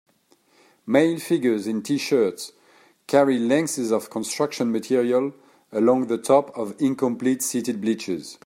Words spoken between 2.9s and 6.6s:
carry lengths of construction material along the top